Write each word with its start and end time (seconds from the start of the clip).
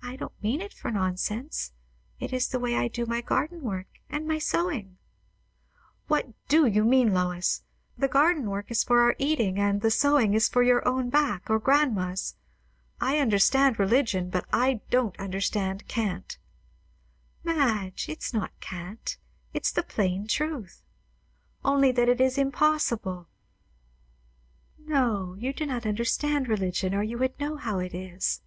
"I 0.00 0.16
don't 0.16 0.42
mean 0.42 0.62
it 0.62 0.72
for 0.72 0.90
nonsense. 0.90 1.72
It 2.18 2.32
is 2.32 2.48
the 2.48 2.58
way 2.58 2.76
I 2.76 2.88
do 2.88 3.04
my 3.04 3.20
garden 3.20 3.60
work 3.60 3.86
and 4.08 4.26
my 4.26 4.38
sewing." 4.38 4.96
"What 6.06 6.32
do 6.48 6.66
you 6.66 6.84
mean, 6.84 7.12
Lois? 7.12 7.62
The 7.98 8.08
garden 8.08 8.48
work 8.48 8.70
is 8.70 8.82
for 8.82 9.00
our 9.02 9.14
eating, 9.18 9.58
and 9.58 9.82
the 9.82 9.90
sewing 9.90 10.32
is 10.32 10.48
for 10.48 10.62
your 10.62 10.86
own 10.88 11.10
back, 11.10 11.50
or 11.50 11.58
grandma's. 11.58 12.36
I 13.02 13.18
understand 13.18 13.78
religion, 13.78 14.30
but 14.30 14.46
I 14.52 14.80
don't 14.88 15.18
understand 15.20 15.86
cant." 15.88 16.38
"Madge, 17.44 18.06
it's 18.08 18.32
not 18.32 18.58
cant; 18.60 19.18
it's 19.52 19.70
the 19.70 19.82
plain 19.82 20.26
truth." 20.26 20.82
"Only 21.66 21.92
that 21.92 22.08
it 22.08 22.20
is 22.20 22.38
impossible." 22.38 23.28
"No. 24.78 25.34
You 25.38 25.52
do 25.52 25.66
not 25.66 25.84
understand 25.84 26.48
religion, 26.48 26.94
or 26.94 27.02
you 27.02 27.18
would 27.18 27.38
know 27.38 27.56
how 27.56 27.78
it 27.78 27.94
is. 27.94 28.40